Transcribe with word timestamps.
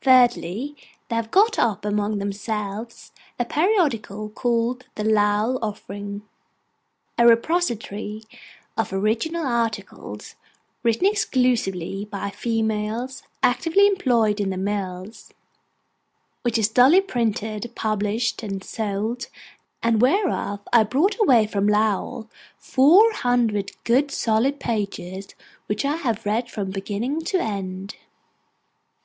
Thirdly, 0.00 0.76
they 1.08 1.16
have 1.16 1.32
got 1.32 1.58
up 1.58 1.84
among 1.84 2.18
themselves 2.18 3.10
a 3.36 3.44
periodical 3.44 4.28
called 4.28 4.86
THE 4.94 5.02
LOWELL 5.02 5.58
OFFERING, 5.60 6.22
'A 7.18 7.26
repository 7.26 8.22
of 8.76 8.92
original 8.92 9.44
articles, 9.44 10.36
written 10.84 11.04
exclusively 11.08 12.04
by 12.04 12.30
females 12.30 13.24
actively 13.42 13.88
employed 13.88 14.38
in 14.38 14.50
the 14.50 14.56
mills,'—which 14.56 15.34
is 16.56 16.68
duly 16.68 17.00
printed, 17.00 17.72
published, 17.74 18.44
and 18.44 18.62
sold; 18.62 19.26
and 19.82 20.00
whereof 20.00 20.60
I 20.72 20.84
brought 20.84 21.18
away 21.18 21.48
from 21.48 21.66
Lowell 21.66 22.30
four 22.56 23.12
hundred 23.14 23.72
good 23.82 24.12
solid 24.12 24.60
pages, 24.60 25.34
which 25.66 25.84
I 25.84 25.96
have 25.96 26.24
read 26.24 26.48
from 26.48 26.70
beginning 26.70 27.22
to 27.22 27.40
end. 27.40 27.96